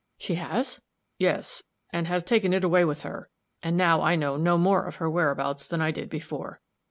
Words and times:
"She 0.17 0.33
has?" 0.33 0.81
"Yes. 1.19 1.61
And 1.91 2.07
has 2.07 2.23
taken 2.23 2.53
it 2.53 2.63
away 2.63 2.83
with 2.85 3.01
her. 3.01 3.29
And 3.61 3.77
now 3.77 4.01
I 4.01 4.15
know 4.15 4.35
no 4.35 4.57
more 4.57 4.83
of 4.87 4.95
her 4.95 5.07
whereabouts 5.11 5.67
than 5.67 5.79
I 5.79 5.91
did 5.91 6.09
before. 6.09 6.59